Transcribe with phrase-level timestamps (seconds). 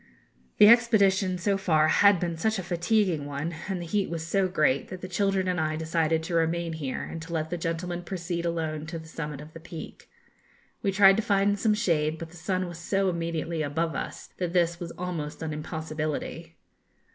[0.57, 4.47] The expedition so far had been such a fatiguing one, and the heat was so
[4.47, 8.01] great, that the children and I decided to remain here, and to let the gentlemen
[8.01, 10.09] proceed alone to the summit of the Peak.
[10.81, 14.53] We tried to find some shade, but the sun was so immediately above us that
[14.53, 16.57] this was almost an impossibility.